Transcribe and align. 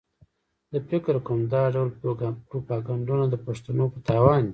زه 0.71 0.77
فکر 0.89 1.15
کوم 1.27 1.39
دا 1.53 1.63
ډول 1.73 1.89
پروپاګنډونه 2.49 3.25
د 3.29 3.35
پښتنو 3.45 3.83
په 3.93 3.99
تاوان 4.07 4.41
دي. 4.45 4.49